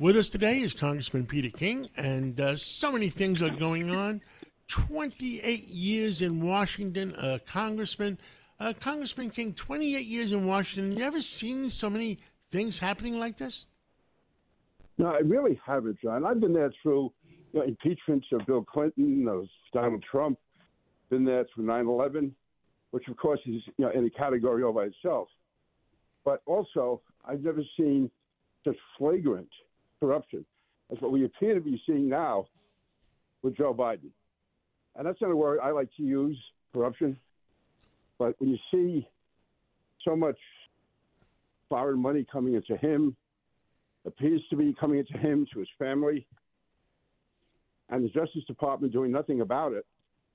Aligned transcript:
With 0.00 0.16
us 0.16 0.30
today 0.30 0.60
is 0.60 0.74
Congressman 0.74 1.26
Peter 1.26 1.50
King, 1.50 1.88
and 1.96 2.40
uh, 2.40 2.54
so 2.54 2.92
many 2.92 3.08
things 3.08 3.42
are 3.42 3.50
going 3.50 3.90
on. 3.90 4.20
28 4.68 5.66
years 5.66 6.22
in 6.22 6.40
Washington, 6.40 7.16
uh, 7.16 7.38
Congressman. 7.44 8.16
Uh, 8.60 8.72
Congressman 8.78 9.28
King, 9.30 9.54
28 9.54 10.06
years 10.06 10.30
in 10.30 10.46
Washington. 10.46 10.96
You 10.96 11.02
ever 11.02 11.20
seen 11.20 11.68
so 11.68 11.90
many 11.90 12.20
things 12.52 12.78
happening 12.78 13.18
like 13.18 13.38
this? 13.38 13.66
No, 14.98 15.06
I 15.06 15.18
really 15.18 15.60
haven't, 15.66 15.98
John. 16.00 16.24
I've 16.24 16.38
been 16.38 16.52
there 16.52 16.72
through 16.80 17.12
you 17.52 17.58
know, 17.58 17.62
impeachments 17.62 18.28
of 18.30 18.46
Bill 18.46 18.62
Clinton, 18.62 19.26
of 19.26 19.48
Donald 19.72 20.04
Trump, 20.08 20.38
been 21.10 21.24
there 21.24 21.44
through 21.52 21.64
9 21.64 21.86
11, 21.88 22.32
which, 22.92 23.08
of 23.08 23.16
course, 23.16 23.40
is 23.46 23.62
you 23.76 23.84
know, 23.84 23.90
in 23.90 24.06
a 24.06 24.10
category 24.10 24.62
all 24.62 24.72
by 24.72 24.84
itself. 24.84 25.26
But 26.24 26.40
also, 26.46 27.00
I've 27.24 27.42
never 27.42 27.62
seen 27.76 28.08
such 28.64 28.76
flagrant 28.96 29.48
corruption 30.00 30.44
as 30.90 31.00
what 31.00 31.12
we 31.12 31.24
appear 31.24 31.54
to 31.54 31.60
be 31.60 31.80
seeing 31.86 32.08
now 32.08 32.46
with 33.42 33.56
Joe 33.56 33.74
Biden. 33.74 34.10
And 34.96 35.06
that's 35.06 35.20
not 35.20 35.30
a 35.30 35.36
word 35.36 35.60
I 35.62 35.70
like 35.70 35.88
to 35.96 36.02
use, 36.02 36.38
corruption. 36.72 37.16
But 38.18 38.34
when 38.38 38.50
you 38.50 38.58
see 38.72 39.08
so 40.04 40.16
much 40.16 40.38
foreign 41.68 42.00
money 42.00 42.26
coming 42.30 42.54
into 42.54 42.76
him, 42.76 43.16
appears 44.06 44.40
to 44.50 44.56
be 44.56 44.74
coming 44.80 44.98
into 44.98 45.18
him, 45.18 45.46
to 45.52 45.60
his 45.60 45.68
family, 45.78 46.26
and 47.90 48.04
the 48.04 48.08
Justice 48.08 48.44
Department 48.46 48.92
doing 48.92 49.12
nothing 49.12 49.40
about 49.40 49.72
it. 49.72 49.86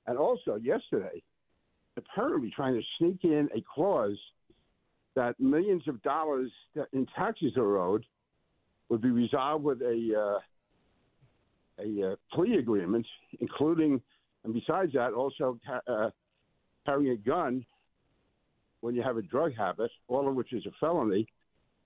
And 0.07 0.17
also, 0.17 0.55
yesterday, 0.55 1.21
apparently 1.97 2.51
trying 2.55 2.75
to 2.75 2.81
sneak 2.97 3.23
in 3.23 3.49
a 3.55 3.63
clause 3.73 4.17
that 5.15 5.39
millions 5.39 5.87
of 5.87 6.01
dollars 6.03 6.51
in 6.91 7.07
taxes 7.15 7.53
are 7.57 7.77
owed 7.77 8.05
would 8.93 9.01
be 9.01 9.09
resolved 9.09 9.63
with 9.63 9.81
a 9.81 10.13
uh, 10.15 11.83
a 11.83 12.11
uh, 12.11 12.15
plea 12.31 12.57
agreement, 12.57 13.07
including, 13.39 13.99
and 14.43 14.53
besides 14.53 14.93
that, 14.93 15.13
also 15.13 15.59
uh, 15.87 16.11
carrying 16.85 17.11
a 17.11 17.17
gun 17.17 17.65
when 18.81 18.93
you 18.93 19.01
have 19.01 19.17
a 19.17 19.23
drug 19.23 19.55
habit, 19.55 19.89
all 20.07 20.29
of 20.29 20.35
which 20.35 20.53
is 20.53 20.63
a 20.67 20.71
felony. 20.79 21.25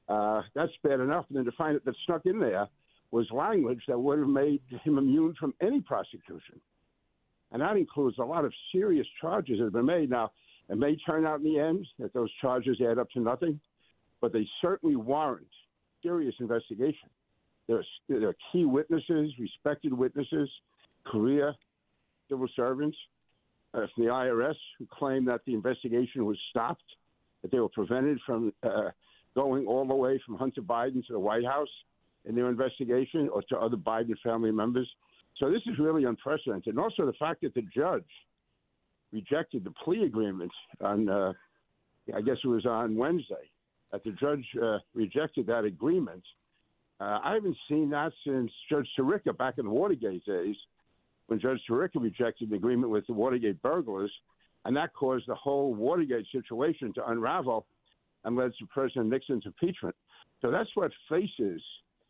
Uh, 0.10 0.42
that's 0.54 0.74
bad 0.84 1.00
enough. 1.00 1.24
And 1.30 1.38
then 1.38 1.46
to 1.46 1.52
find 1.54 1.78
it 1.78 1.86
that 1.86 1.96
snuck 2.06 2.26
in 2.26 2.40
there 2.40 2.68
was 3.12 3.26
language 3.32 3.84
that 3.88 3.98
would 3.98 4.20
have 4.20 4.28
made 4.28 4.60
him 4.84 4.98
immune 4.98 5.34
from 5.40 5.54
any 5.62 5.80
prosecution. 5.80 6.60
And 7.54 7.62
that 7.62 7.78
includes 7.78 8.18
a 8.18 8.24
lot 8.26 8.44
of 8.44 8.52
serious 8.74 9.08
charges 9.22 9.60
that 9.60 9.64
have 9.64 9.74
been 9.74 9.86
made. 9.86 10.10
Now, 10.10 10.32
it 10.68 10.78
may 10.78 10.98
turn 10.98 11.26
out 11.26 11.40
in 11.40 11.46
the 11.46 11.58
end 11.58 11.88
that 12.00 12.14
those 12.14 12.32
charges 12.42 12.82
add 12.82 13.00
up 13.00 13.10
to 13.12 13.22
nothing, 13.22 13.62
but 14.20 14.34
they 14.34 14.46
certainly 14.62 14.98
warrant 14.98 15.48
serious 16.08 16.36
investigation. 16.40 17.10
There 17.68 17.78
are, 17.78 17.84
there 18.08 18.30
are 18.30 18.36
key 18.52 18.66
witnesses, 18.66 19.32
respected 19.40 19.94
witnesses, 19.94 20.50
career 21.06 21.54
civil 22.30 22.48
servants 22.56 22.98
uh, 23.74 23.86
from 23.94 24.06
the 24.06 24.10
IRS 24.10 24.56
who 24.80 24.88
claim 24.92 25.26
that 25.26 25.42
the 25.46 25.54
investigation 25.54 26.26
was 26.26 26.38
stopped, 26.50 26.84
that 27.42 27.52
they 27.52 27.60
were 27.60 27.70
prevented 27.70 28.20
from 28.26 28.54
uh, 28.64 28.90
going 29.36 29.68
all 29.68 29.86
the 29.86 29.96
way 29.96 30.22
from 30.26 30.36
Hunter 30.36 30.62
Biden 30.62 31.06
to 31.08 31.14
the 31.14 31.20
White 31.20 31.46
House 31.46 31.70
in 32.26 32.36
their 32.36 32.50
investigation 32.50 33.30
or 33.30 33.42
to 33.44 33.58
other 33.58 33.78
Biden 33.78 34.16
family 34.24 34.52
members. 34.52 34.90
So 35.38 35.52
this 35.52 35.62
is 35.68 35.78
really 35.78 36.06
unprecedented. 36.06 36.68
And 36.68 36.80
also 36.80 37.06
the 37.06 37.14
fact 37.14 37.42
that 37.42 37.54
the 37.54 37.66
judge 37.76 38.04
rejected 39.12 39.64
the 39.64 39.72
plea 39.84 40.04
agreement 40.04 40.52
on, 40.82 41.08
uh, 41.08 41.34
I 42.14 42.22
guess 42.22 42.38
it 42.44 42.48
was 42.48 42.66
on 42.66 42.96
Wednesday 42.96 43.52
that 43.92 44.04
the 44.04 44.12
judge 44.12 44.46
uh, 44.62 44.78
rejected 44.94 45.48
that 45.48 45.64
agreement. 45.64 46.24
Uh, 47.00 47.20
I 47.24 47.34
haven't 47.36 47.58
seen 47.70 47.90
that 47.92 48.12
since 48.26 48.52
Judge 48.70 48.88
Sirica 48.98 49.38
back 49.38 49.56
in 49.58 49.66
the 49.66 49.72
Watergate 49.72 50.26
days, 50.26 50.56
when 51.28 51.40
Judge 51.40 51.60
Sirica 51.70 52.02
rejected 52.02 52.50
the 52.50 52.56
agreement 52.56 52.92
with 52.92 53.06
the 53.08 53.14
Watergate 53.14 53.62
burglars, 53.62 54.12
and 54.66 54.76
that 54.76 54.94
caused 54.94 55.28
the 55.28 55.36
whole 55.36 55.74
Watergate 55.74 56.26
situation 56.32 56.94
to 56.94 57.10
unravel 57.10 57.66
and 58.24 58.36
led 58.36 58.52
to 58.60 58.66
President 58.68 59.08
Nixon's 59.08 59.46
impeachment. 59.46 59.96
So 60.42 60.52
that's 60.52 60.70
what 60.76 60.92
faces 61.10 61.62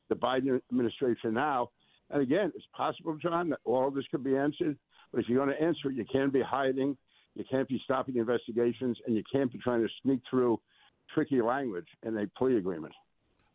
the 0.09 0.15
Biden 0.15 0.59
administration 0.71 1.33
now. 1.33 1.69
And 2.09 2.21
again, 2.21 2.51
it's 2.55 2.65
possible, 2.75 3.17
John, 3.21 3.49
that 3.49 3.59
all 3.65 3.87
of 3.87 3.93
this 3.93 4.05
could 4.09 4.23
be 4.23 4.37
answered. 4.37 4.77
But 5.11 5.21
if 5.21 5.29
you're 5.29 5.43
going 5.43 5.55
to 5.55 5.63
answer 5.63 5.89
it, 5.89 5.95
you 5.95 6.05
can't 6.11 6.31
be 6.31 6.41
hiding, 6.41 6.97
you 7.35 7.43
can't 7.49 7.67
be 7.67 7.81
stopping 7.83 8.15
investigations, 8.15 8.97
and 9.05 9.15
you 9.15 9.23
can't 9.31 9.51
be 9.51 9.59
trying 9.59 9.81
to 9.81 9.89
sneak 10.01 10.21
through 10.29 10.59
tricky 11.13 11.41
language 11.41 11.87
in 12.03 12.17
a 12.17 12.27
plea 12.37 12.57
agreement. 12.57 12.93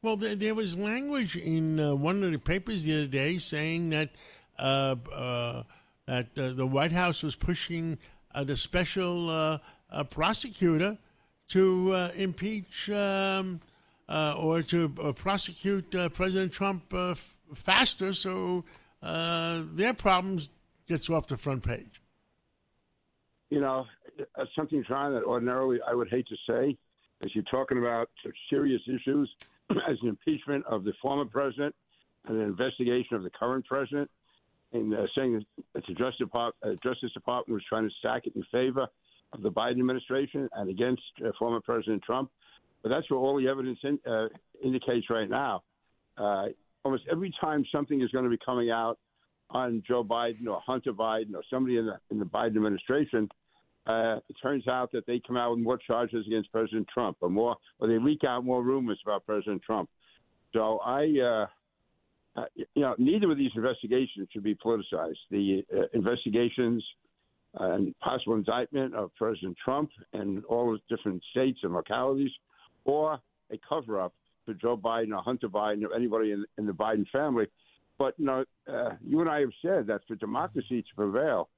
Well, 0.03 0.17
there, 0.17 0.35
there 0.35 0.55
was 0.55 0.77
language 0.77 1.37
in 1.37 1.79
uh, 1.79 1.95
one 1.95 2.25
of 2.25 2.33
the 2.33 2.39
papers 2.39 2.83
the 2.83 2.97
other 2.97 3.07
day 3.07 3.39
saying 3.39 3.91
that 3.91 4.11
uh, 4.59 4.97
uh, 5.13 5.63
that 6.07 6.37
uh, 6.37 6.53
the 6.53 6.67
White 6.67 6.93
House 6.93 7.23
was 7.23 7.37
pushing 7.37 7.99
uh, 8.35 8.45
the 8.45 8.57
special 8.57 9.31
uh, 9.31 10.05
prosecutor 10.05 10.99
to 11.49 11.95
impeach 12.17 12.91
um, 12.91 13.61
or 14.09 14.63
to 14.63 14.89
prosecute 15.17 15.91
President 16.13 16.53
Trump 16.53 16.83
f- 16.93 17.37
faster, 17.55 18.13
so 18.13 18.65
their 19.03 19.95
problems 19.95 20.51
gets 20.89 21.09
off 21.11 21.27
the 21.27 21.37
front 21.37 21.63
page. 21.63 22.01
You 23.51 23.61
know, 23.61 23.87
something, 24.57 24.83
John, 24.89 25.13
that 25.13 25.25
ordinarily 25.25 25.79
I 25.87 25.95
would 25.95 26.09
hate 26.09 26.27
to 26.29 26.37
say 26.49 26.79
as 27.23 27.35
you're 27.35 27.45
talking 27.45 27.79
about 27.79 28.11
such 28.25 28.35
serious 28.51 28.83
issues 28.87 29.31
as 29.71 29.97
an 30.03 30.09
impeachment 30.09 30.65
of 30.67 30.85
the 30.85 30.93
former 31.01 31.25
president 31.25 31.75
and 32.27 32.37
an 32.37 32.45
investigation 32.45 33.17
of 33.17 33.23
the 33.23 33.31
current 33.31 33.65
president, 33.67 34.11
and 34.73 34.95
uh, 34.95 35.07
saying 35.15 35.45
that 35.75 35.85
the 35.87 35.95
Justice 35.95 36.19
Department, 36.19 36.57
uh, 36.63 36.89
Justice 36.89 37.13
Department 37.13 37.55
was 37.55 37.65
trying 37.69 37.89
to 37.89 37.95
stack 37.99 38.27
it 38.27 38.35
in 38.37 38.45
favor 38.51 38.87
of 39.33 39.43
the 39.43 39.51
Biden 39.51 39.81
administration 39.81 40.49
and 40.55 40.71
against 40.71 41.03
uh, 41.25 41.31
former 41.39 41.61
President 41.61 42.03
Trump. 42.03 42.31
But 42.83 42.89
that's 42.89 43.09
what 43.11 43.19
all 43.19 43.37
the 43.39 43.49
evidence 43.49 43.79
in, 43.83 43.99
uh, 44.11 44.29
indicates 44.63 45.09
right 45.11 45.29
now. 45.29 45.63
Uh, 46.17 46.47
almost 46.85 47.05
every 47.11 47.33
time 47.41 47.65
something 47.73 48.03
is 48.03 48.11
going 48.11 48.25
to 48.25 48.31
be 48.31 48.39
coming 48.45 48.71
out 48.71 48.99
on 49.51 49.83
Joe 49.87 50.03
Biden 50.03 50.47
or 50.49 50.61
Hunter 50.65 50.93
Biden 50.93 51.35
or 51.35 51.43
somebody 51.51 51.77
in 51.77 51.87
the, 51.87 51.99
in 52.11 52.19
the 52.19 52.25
Biden 52.25 52.57
administration, 52.57 53.29
uh, 53.87 54.17
it 54.29 54.37
turns 54.41 54.69
out 54.69 54.93
that 54.93 55.07
they 55.07 55.21
come 55.27 55.37
out 55.37 55.51
with 55.51 55.61
more 55.61 55.79
charges 55.79 56.27
against 56.27 56.53
President 56.53 56.87
Trump, 56.93 57.17
or 57.21 57.29
more, 57.29 57.57
or 57.81 57.89
they 57.89 57.99
leak 57.99 58.25
out 58.25 58.45
more 58.45 58.63
rumors 58.63 59.01
about 59.05 59.27
President 59.27 59.63
Trump. 59.63 59.91
So 60.53 60.79
I, 60.79 61.03
uh, 61.21 61.47
uh, 62.41 62.45
you 62.57 62.83
know, 62.83 62.95
neither 62.99 63.31
of 63.31 63.39
these 63.39 63.51
investigations 63.57 64.29
should 64.33 64.45
be 64.45 64.55
politicized. 64.55 65.17
The 65.31 65.65
uh, 65.77 65.83
investigations 65.95 66.85
and 67.55 67.99
possible 67.99 68.35
indictment 68.35 68.95
of 68.95 69.11
President 69.17 69.57
Trump 69.63 69.91
and 70.13 70.45
all 70.47 70.73
the 70.73 70.97
different 70.97 71.23
states 71.33 71.59
and 71.63 71.75
localities, 71.75 72.31
or 72.85 73.19
a 73.51 73.59
cover-up 73.69 74.15
for 74.47 74.55
Joe 74.55 74.77
Biden 74.77 75.13
or 75.13 75.23
Hunter 75.23 75.49
Biden 75.49 75.85
or 75.85 75.95
anybody 75.95 76.33
in, 76.33 76.45
in 76.59 76.67
the 76.67 76.73
Biden 76.73 77.07
family. 77.11 77.47
But 77.99 78.15
you 78.19 78.27
know, 78.27 78.45
uh, 78.73 78.91
you 79.07 79.21
and 79.21 79.29
I 79.29 79.41
have 79.41 79.53
said 79.61 79.87
that 79.89 80.01
for 80.09 80.17
democracy 80.17 80.83
to 80.83 80.95
prevail, 80.97 81.49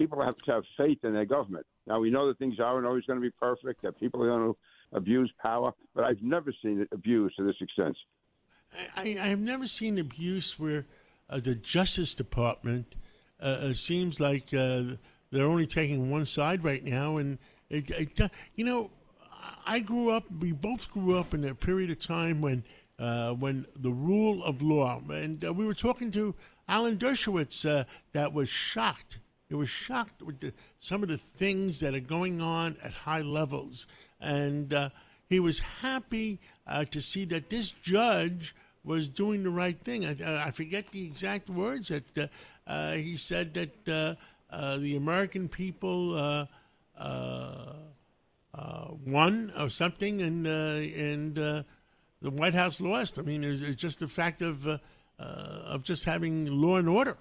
people 0.00 0.24
have 0.24 0.36
to 0.38 0.52
have 0.52 0.64
faith 0.78 0.98
in 1.04 1.12
their 1.12 1.26
government. 1.26 1.66
Now, 1.86 2.00
we 2.00 2.10
know 2.10 2.26
that 2.28 2.38
things 2.38 2.58
aren't 2.58 2.86
always 2.86 3.04
going 3.04 3.18
to 3.18 3.22
be 3.22 3.34
perfect, 3.38 3.82
that 3.82 4.00
people 4.00 4.22
are 4.22 4.28
going 4.28 4.50
to 4.50 4.56
abuse 4.96 5.30
power, 5.42 5.72
but 5.94 6.04
I've 6.04 6.22
never 6.22 6.54
seen 6.62 6.80
it 6.80 6.88
abused 6.90 7.36
to 7.36 7.44
this 7.44 7.56
extent. 7.60 7.96
I, 8.96 9.18
I 9.20 9.26
have 9.26 9.40
never 9.40 9.66
seen 9.66 9.98
abuse 9.98 10.58
where 10.58 10.86
uh, 11.28 11.40
the 11.40 11.54
Justice 11.54 12.14
Department 12.14 12.86
uh, 13.40 13.74
seems 13.74 14.20
like 14.20 14.54
uh, 14.54 14.84
they're 15.30 15.44
only 15.44 15.66
taking 15.66 16.10
one 16.10 16.24
side 16.24 16.64
right 16.64 16.82
now. 16.82 17.18
And, 17.18 17.38
it, 17.68 17.90
it, 17.90 18.30
you 18.56 18.64
know, 18.64 18.90
I 19.66 19.80
grew 19.80 20.10
up, 20.10 20.24
we 20.40 20.52
both 20.52 20.90
grew 20.90 21.18
up 21.18 21.34
in 21.34 21.44
a 21.44 21.54
period 21.54 21.90
of 21.90 22.00
time 22.00 22.40
when. 22.40 22.64
Uh, 22.98 23.32
when 23.32 23.64
the 23.76 23.90
rule 23.90 24.44
of 24.44 24.60
law, 24.60 25.00
and 25.08 25.42
uh, 25.42 25.50
we 25.50 25.64
were 25.64 25.72
talking 25.72 26.10
to 26.10 26.34
Alan 26.68 26.98
Dershowitz, 26.98 27.64
uh, 27.64 27.84
that 28.12 28.34
was 28.34 28.46
shocked 28.46 29.20
it 29.50 29.56
was 29.56 29.68
shocked 29.68 30.22
with 30.22 30.38
the, 30.38 30.52
some 30.78 31.02
of 31.02 31.08
the 31.08 31.18
things 31.18 31.80
that 31.80 31.92
are 31.94 32.00
going 32.00 32.40
on 32.40 32.76
at 32.84 32.92
high 32.92 33.22
levels. 33.22 33.88
And 34.20 34.72
uh, 34.72 34.90
he 35.28 35.40
was 35.40 35.58
happy 35.58 36.38
uh, 36.68 36.84
to 36.86 37.00
see 37.00 37.24
that 37.26 37.50
this 37.50 37.72
judge 37.72 38.54
was 38.84 39.08
doing 39.08 39.42
the 39.42 39.50
right 39.50 39.78
thing. 39.80 40.06
I, 40.06 40.46
I 40.46 40.50
forget 40.52 40.86
the 40.92 41.04
exact 41.04 41.50
words 41.50 41.88
that 41.88 42.16
uh, 42.16 42.26
uh 42.66 42.92
he 42.92 43.16
said 43.16 43.52
that 43.54 43.88
uh, 43.88 44.14
uh, 44.54 44.78
the 44.78 44.96
American 44.96 45.48
people 45.48 46.46
won 49.04 49.52
or 49.58 49.70
something, 49.70 50.22
and 50.22 50.46
and 50.46 51.34
the 51.34 51.64
White 52.30 52.54
House 52.54 52.80
lost. 52.80 53.18
I 53.18 53.22
mean, 53.22 53.42
it's, 53.44 53.80
just 53.80 53.98
the 53.98 54.08
fact 54.08 54.42
of 54.42 54.66
of 55.18 55.82
just 55.82 56.04
having 56.04 56.46
law 56.46 56.76
and 56.76 56.88
order. 56.88 57.16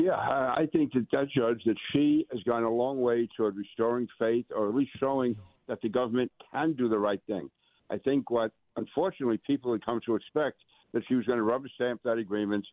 Yeah, 0.00 0.14
I 0.14 0.68
think 0.72 0.92
that 0.92 1.06
that 1.10 1.28
judge 1.34 1.60
that 1.66 1.76
she 1.92 2.24
has 2.32 2.40
gone 2.44 2.62
a 2.62 2.70
long 2.70 3.00
way 3.00 3.28
toward 3.36 3.56
restoring 3.56 4.06
faith, 4.16 4.46
or 4.54 4.68
at 4.68 4.74
least 4.74 4.92
showing 5.00 5.34
that 5.66 5.80
the 5.82 5.88
government 5.88 6.30
can 6.52 6.74
do 6.74 6.88
the 6.88 6.98
right 6.98 7.20
thing. 7.26 7.50
I 7.90 7.98
think 7.98 8.30
what 8.30 8.52
unfortunately, 8.76 9.40
people 9.46 9.72
had 9.72 9.84
come 9.84 10.00
to 10.06 10.14
expect 10.14 10.58
that 10.92 11.02
she 11.08 11.14
was 11.14 11.26
going 11.26 11.38
to 11.38 11.42
rubber 11.42 11.68
stamp 11.74 12.00
that 12.04 12.16
agreement, 12.16 12.64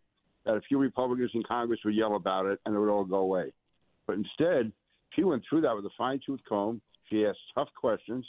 that 0.46 0.56
a 0.56 0.62
few 0.62 0.78
Republicans 0.78 1.32
in 1.34 1.44
Congress 1.44 1.80
would 1.84 1.96
yell 1.96 2.16
about 2.16 2.46
it, 2.46 2.60
and 2.66 2.76
it 2.76 2.80
would 2.80 2.90
all 2.90 3.04
go 3.04 3.18
away. 3.18 3.52
But 4.08 4.18
instead, 4.18 4.72
she 5.14 5.24
went 5.24 5.44
through 5.50 5.62
that 5.62 5.76
with 5.76 5.86
a 5.86 5.90
fine 5.98 6.20
tooth 6.26 6.42
comb. 6.48 6.80
She 7.10 7.26
asked 7.26 7.40
tough 7.56 7.70
questions. 7.76 8.26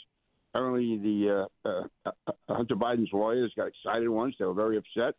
Apparently, 0.53 0.97
the 0.97 1.47
uh, 1.65 1.69
uh, 1.69 2.11
uh, 2.27 2.31
Hunter 2.49 2.75
Biden's 2.75 3.13
lawyers 3.13 3.53
got 3.55 3.67
excited 3.67 4.09
once. 4.09 4.35
They 4.39 4.45
were 4.45 4.53
very 4.53 4.77
upset. 4.77 5.13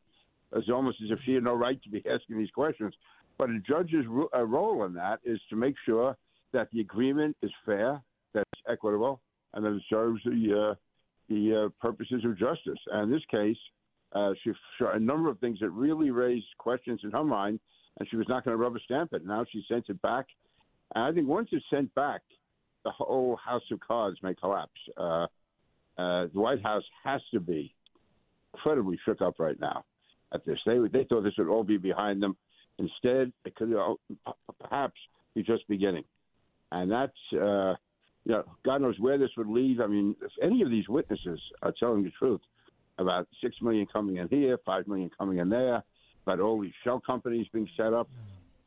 It 0.50 0.56
was 0.56 0.70
almost 0.70 0.98
as 1.04 1.10
if 1.10 1.18
she 1.24 1.34
had 1.34 1.44
no 1.44 1.54
right 1.54 1.80
to 1.82 1.90
be 1.90 2.02
asking 2.10 2.38
these 2.38 2.50
questions. 2.50 2.94
But 3.38 3.50
a 3.50 3.58
judge's 3.60 4.06
ro- 4.06 4.28
uh, 4.34 4.44
role 4.44 4.84
in 4.84 4.94
that 4.94 5.20
is 5.24 5.40
to 5.50 5.56
make 5.56 5.74
sure 5.86 6.16
that 6.52 6.68
the 6.72 6.80
agreement 6.80 7.36
is 7.42 7.50
fair, 7.64 8.02
that 8.34 8.44
it's 8.52 8.62
equitable, 8.68 9.20
and 9.54 9.64
that 9.64 9.72
it 9.72 9.82
serves 9.88 10.20
the 10.24 10.70
uh, 10.70 10.74
the 11.28 11.66
uh, 11.66 11.68
purposes 11.80 12.24
of 12.24 12.38
justice. 12.38 12.78
And 12.92 13.04
in 13.04 13.10
this 13.10 13.24
case, 13.30 13.56
uh, 14.12 14.32
she 14.42 14.50
saw 14.78 14.92
a 14.92 14.98
number 14.98 15.28
of 15.30 15.38
things 15.38 15.58
that 15.60 15.70
really 15.70 16.10
raised 16.10 16.46
questions 16.58 17.00
in 17.04 17.10
her 17.10 17.24
mind, 17.24 17.60
and 17.98 18.08
she 18.08 18.16
was 18.16 18.26
not 18.28 18.44
going 18.44 18.56
to 18.56 18.62
rubber 18.62 18.80
stamp 18.84 19.12
it. 19.12 19.24
Now 19.24 19.44
she 19.50 19.62
sent 19.68 19.88
it 19.88 20.00
back. 20.02 20.26
And 20.94 21.04
I 21.04 21.12
think 21.12 21.28
once 21.28 21.48
it's 21.52 21.64
sent 21.70 21.94
back, 21.94 22.22
the 22.84 22.90
whole 22.90 23.36
house 23.36 23.62
of 23.70 23.80
cards 23.80 24.18
may 24.22 24.34
collapse. 24.34 24.80
Uh, 24.96 25.26
uh, 25.98 26.26
the 26.32 26.40
White 26.40 26.62
House 26.62 26.84
has 27.04 27.20
to 27.32 27.40
be 27.40 27.74
incredibly 28.54 28.98
shook 29.04 29.20
up 29.20 29.34
right 29.38 29.58
now 29.60 29.84
at 30.32 30.44
this. 30.46 30.58
They 30.64 30.78
they 30.92 31.04
thought 31.04 31.22
this 31.22 31.34
would 31.38 31.48
all 31.48 31.64
be 31.64 31.76
behind 31.76 32.22
them. 32.22 32.36
Instead, 32.78 33.32
it 33.44 33.54
could 33.56 33.74
perhaps 34.60 35.00
be 35.34 35.42
just 35.42 35.66
beginning, 35.68 36.04
and 36.72 36.90
that's 36.90 37.12
uh, 37.32 37.74
you 38.24 38.32
know 38.32 38.44
God 38.64 38.82
knows 38.82 38.98
where 39.00 39.18
this 39.18 39.30
would 39.36 39.48
lead. 39.48 39.80
I 39.80 39.86
mean, 39.86 40.14
if 40.22 40.30
any 40.42 40.62
of 40.62 40.70
these 40.70 40.88
witnesses 40.88 41.40
are 41.62 41.72
telling 41.78 42.04
the 42.04 42.10
truth 42.10 42.40
about 42.98 43.26
six 43.42 43.56
million 43.60 43.86
coming 43.92 44.16
in 44.16 44.28
here, 44.28 44.58
five 44.64 44.86
million 44.86 45.10
coming 45.18 45.38
in 45.38 45.48
there, 45.48 45.82
about 46.24 46.40
all 46.40 46.60
these 46.60 46.72
shell 46.84 47.00
companies 47.04 47.46
being 47.52 47.68
set 47.76 47.92
up 47.92 48.08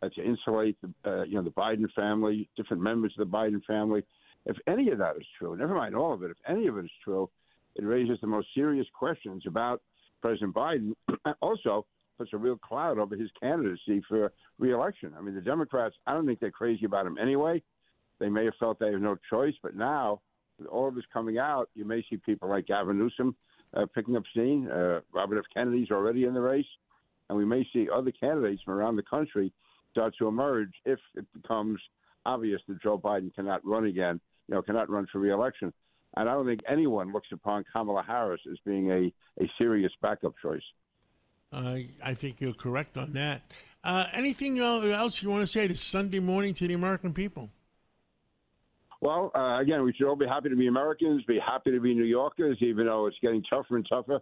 uh, 0.01 0.09
to 0.09 0.23
insulate 0.23 0.77
the 0.81 1.09
uh, 1.09 1.23
you 1.23 1.35
know 1.35 1.43
the 1.43 1.51
Biden 1.51 1.91
family, 1.93 2.49
different 2.57 2.83
members 2.83 3.13
of 3.17 3.29
the 3.29 3.37
Biden 3.37 3.63
family. 3.65 4.03
If 4.45 4.57
any 4.67 4.89
of 4.89 4.97
that 4.97 5.17
is 5.17 5.25
true, 5.37 5.55
never 5.55 5.75
mind 5.75 5.95
all 5.95 6.13
of 6.13 6.23
it, 6.23 6.31
if 6.31 6.37
any 6.47 6.67
of 6.67 6.77
it 6.77 6.85
is 6.85 6.91
true, 7.03 7.29
it 7.75 7.83
raises 7.83 8.19
the 8.21 8.27
most 8.27 8.47
serious 8.55 8.87
questions 8.97 9.43
about 9.45 9.81
President 10.21 10.53
Biden. 10.53 10.93
also, 11.41 11.85
puts 12.21 12.33
a 12.33 12.37
real 12.37 12.57
cloud 12.57 12.99
over 12.99 13.15
his 13.15 13.31
candidacy 13.41 13.99
for 14.07 14.31
reelection. 14.59 15.11
I 15.17 15.21
mean, 15.21 15.33
the 15.33 15.41
Democrats, 15.41 15.95
I 16.05 16.13
don't 16.13 16.27
think 16.27 16.39
they're 16.39 16.51
crazy 16.51 16.85
about 16.85 17.07
him 17.07 17.17
anyway. 17.17 17.63
They 18.19 18.29
may 18.29 18.45
have 18.45 18.53
felt 18.59 18.77
they 18.77 18.91
have 18.91 19.01
no 19.01 19.17
choice, 19.27 19.55
but 19.63 19.75
now, 19.75 20.21
with 20.59 20.67
all 20.67 20.87
of 20.87 20.93
this 20.93 21.03
coming 21.11 21.39
out, 21.39 21.71
you 21.73 21.83
may 21.83 22.05
see 22.07 22.17
people 22.17 22.47
like 22.47 22.67
Gavin 22.67 22.99
Newsom 22.99 23.35
uh, 23.75 23.87
picking 23.95 24.15
up 24.15 24.21
steam. 24.29 24.69
Uh, 24.71 24.99
Robert 25.11 25.39
F. 25.39 25.45
Kennedy's 25.51 25.89
already 25.89 26.25
in 26.25 26.35
the 26.35 26.41
race, 26.41 26.63
and 27.27 27.37
we 27.39 27.43
may 27.43 27.67
see 27.73 27.87
other 27.91 28.11
candidates 28.11 28.61
from 28.61 28.75
around 28.75 28.97
the 28.97 29.03
country 29.03 29.51
start 29.89 30.13
to 30.19 30.27
emerge 30.27 30.73
if 30.85 30.99
it 31.15 31.25
becomes 31.33 31.79
obvious 32.27 32.61
that 32.67 32.83
Joe 32.83 32.99
Biden 32.99 33.33
cannot 33.33 33.65
run 33.65 33.85
again, 33.85 34.21
you 34.47 34.53
know, 34.53 34.61
cannot 34.61 34.91
run 34.91 35.07
for 35.11 35.17
reelection. 35.17 35.73
And 36.17 36.29
I 36.29 36.33
don't 36.33 36.45
think 36.45 36.59
anyone 36.69 37.11
looks 37.13 37.29
upon 37.33 37.65
Kamala 37.73 38.03
Harris 38.05 38.41
as 38.51 38.59
being 38.63 38.91
a, 38.91 39.11
a 39.43 39.49
serious 39.57 39.91
backup 40.03 40.35
choice. 40.39 40.61
Uh, 41.51 41.79
I 42.03 42.13
think 42.13 42.39
you're 42.39 42.53
correct 42.53 42.97
on 42.97 43.13
that. 43.13 43.41
Uh, 43.83 44.05
anything 44.13 44.59
else 44.59 45.21
you 45.21 45.29
want 45.29 45.41
to 45.41 45.47
say 45.47 45.67
this 45.67 45.81
Sunday 45.81 46.19
morning 46.19 46.53
to 46.55 46.67
the 46.67 46.73
American 46.73 47.13
people? 47.13 47.49
Well, 49.01 49.31
uh, 49.35 49.59
again, 49.59 49.83
we 49.83 49.93
should 49.93 50.07
all 50.07 50.15
be 50.15 50.27
happy 50.27 50.49
to 50.49 50.55
be 50.55 50.67
Americans, 50.67 51.23
be 51.27 51.39
happy 51.39 51.71
to 51.71 51.79
be 51.79 51.93
New 51.95 52.03
Yorkers, 52.05 52.57
even 52.61 52.85
though 52.85 53.07
it's 53.07 53.17
getting 53.21 53.43
tougher 53.49 53.75
and 53.75 53.85
tougher 53.89 54.19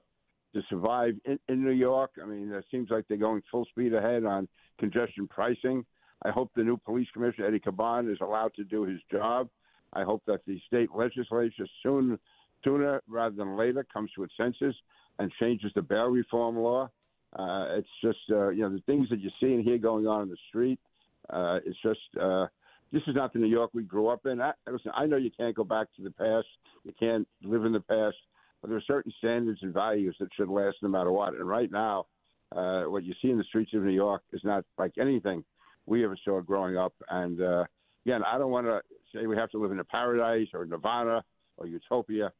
to 0.56 0.62
survive 0.70 1.16
in, 1.26 1.38
in 1.50 1.64
New 1.64 1.72
York. 1.72 2.12
I 2.22 2.26
mean, 2.26 2.52
it 2.52 2.66
seems 2.72 2.90
like 2.90 3.06
they're 3.08 3.18
going 3.18 3.42
full 3.52 3.66
speed 3.66 3.94
ahead 3.94 4.24
on 4.24 4.48
congestion 4.80 5.28
pricing. 5.28 5.86
I 6.24 6.32
hope 6.32 6.52
the 6.56 6.64
new 6.64 6.78
police 6.78 7.08
commissioner, 7.14 7.48
Eddie 7.48 7.60
Caban, 7.60 8.12
is 8.12 8.20
allowed 8.22 8.54
to 8.56 8.64
do 8.64 8.84
his 8.84 9.00
job. 9.12 9.50
I 9.94 10.04
hope 10.04 10.24
that 10.28 10.46
the 10.48 10.60
state 10.66 10.90
legislature 10.96 11.68
soon, 11.84 12.18
sooner 12.64 13.02
rather 13.08 13.36
than 13.36 13.58
later, 13.58 13.86
comes 13.92 14.12
to 14.16 14.24
its 14.24 14.34
senses 14.38 14.76
and 15.20 15.32
changes 15.40 15.72
the 15.76 15.82
bail 15.82 16.08
reform 16.08 16.58
law. 16.58 16.90
Uh, 17.38 17.78
it's 17.78 17.88
just, 18.04 18.20
uh, 18.32 18.50
you 18.50 18.62
know, 18.62 18.70
the 18.70 18.82
things 18.86 19.08
that 19.10 19.20
you 19.20 19.30
see 19.40 19.54
and 19.54 19.64
hear 19.64 19.78
going 19.78 20.08
on 20.08 20.24
in 20.24 20.30
the 20.30 20.38
street. 20.50 20.80
Uh, 21.30 21.60
it's 21.66 21.78
just, 21.84 22.00
uh, 22.20 22.48
this 22.92 23.04
is 23.06 23.16
not 23.16 23.34
the 23.34 23.40
New 23.40 23.48
York 23.48 23.72
we 23.74 23.84
grew 23.84 24.08
up 24.08 24.26
in. 24.26 24.42
I, 24.42 24.52
listen, 24.68 24.92
I 24.96 25.06
know 25.06 25.18
you 25.18 25.30
can't 25.38 25.56
go 25.56 25.64
back 25.64 25.88
to 25.98 26.02
the 26.04 26.12
past. 26.12 26.48
You 26.84 26.94
can't 27.00 27.28
live 27.44 27.66
in 27.66 27.74
the 27.74 27.82
past. 27.82 28.18
But 28.62 28.70
there 28.70 28.78
are 28.78 28.84
certain 28.88 29.14
standards 29.20 29.60
and 29.62 29.74
values 29.74 30.16
that 30.20 30.30
should 30.36 30.50
last 30.50 30.78
no 30.82 30.90
matter 30.90 31.12
what. 31.12 31.34
And 31.34 31.48
right 31.48 31.72
now, 31.72 32.08
uh, 32.56 32.84
what 32.84 33.04
you 33.04 33.14
see 33.22 33.30
in 33.30 33.38
the 33.38 33.44
streets 33.44 33.74
of 33.74 33.84
New 33.84 33.92
York 33.92 34.24
is 34.34 34.42
not 34.44 34.66
like 34.78 34.94
anything 35.00 35.44
we 35.86 36.04
ever 36.04 36.18
saw 36.26 36.42
growing 36.42 36.78
up. 36.78 36.94
And 37.10 37.40
uh, 37.42 37.66
again, 38.06 38.22
I 38.26 38.38
don't 38.38 38.52
want 38.52 38.66
to 38.66 38.82
say 39.14 39.28
we 39.28 39.38
have 39.38 39.52
to 39.52 39.62
live 39.62 39.72
in 39.72 39.80
a 39.80 39.84
paradise 39.84 40.48
or 40.54 40.66
nirvana 40.66 41.24
or 41.58 41.68
utopia, 41.68 42.32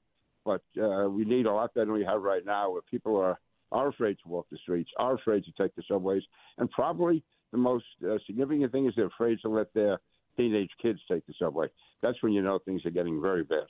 but 0.46 0.62
uh, 0.82 1.08
we 1.10 1.26
need 1.26 1.46
a 1.46 1.54
lot 1.54 1.74
better 1.74 1.86
than 1.86 1.94
we 1.94 2.06
have 2.06 2.22
right 2.22 2.46
now, 2.46 2.72
where 2.72 2.82
people 2.82 3.16
are 3.18 3.40
are 3.72 3.88
afraid 3.90 4.18
to 4.24 4.30
walk 4.30 4.48
the 4.52 4.58
streets, 4.58 4.90
are 4.98 5.16
afraid 5.16 5.44
to 5.46 5.52
take 5.62 5.76
the 5.76 5.84
subways, 5.88 6.24
and 6.58 6.70
probably 6.72 7.24
the 7.52 7.58
most 7.58 7.86
uh, 8.08 8.18
significant 8.26 8.72
thing 8.72 8.88
is 8.88 8.94
they're 8.96 9.08
afraid 9.08 9.40
to 9.42 9.50
let 9.50 9.74
their 9.74 10.00
teenage 10.38 10.70
kids 10.82 11.00
take 11.12 11.26
the 11.28 11.34
subway. 11.40 11.68
That's 12.02 12.22
when 12.22 12.34
you 12.34 12.42
know 12.42 12.60
things 12.60 12.86
are 12.86 12.92
getting 12.92 13.22
very 13.22 13.44
bad. 13.44 13.68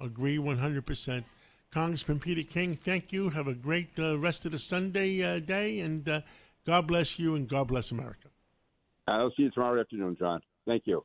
Agree 0.00 0.38
100%. 0.38 1.24
Congressman 1.70 2.20
Peter 2.20 2.42
King, 2.42 2.74
thank 2.74 3.12
you. 3.12 3.30
Have 3.30 3.48
a 3.48 3.54
great 3.54 3.90
uh, 3.98 4.18
rest 4.18 4.44
of 4.44 4.52
the 4.52 4.58
Sunday 4.58 5.22
uh, 5.22 5.38
day, 5.38 5.80
and 5.80 6.06
uh, 6.08 6.20
God 6.66 6.86
bless 6.86 7.18
you 7.18 7.34
and 7.34 7.48
God 7.48 7.68
bless 7.68 7.90
America. 7.90 8.28
I'll 9.08 9.32
see 9.36 9.44
you 9.44 9.50
tomorrow 9.50 9.80
afternoon, 9.80 10.16
John. 10.18 10.40
Thank 10.66 10.82
you. 10.86 11.04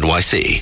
NYC. 0.00 0.58